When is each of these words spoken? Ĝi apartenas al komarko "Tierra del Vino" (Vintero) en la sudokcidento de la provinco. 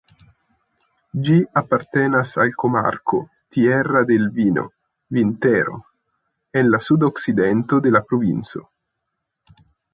Ĝi 1.27 1.35
apartenas 1.61 2.31
al 2.45 2.53
komarko 2.63 3.19
"Tierra 3.57 4.03
del 4.13 4.27
Vino" 4.39 4.65
(Vintero) 5.19 5.79
en 6.63 6.69
la 6.75 6.83
sudokcidento 6.89 7.83
de 7.89 7.97
la 7.99 8.07
provinco. 8.11 8.67